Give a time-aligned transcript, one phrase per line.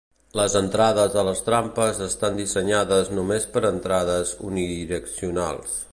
[0.37, 5.81] Les entrades a les trampes estan dissenyades només per a entrades unidireccionals.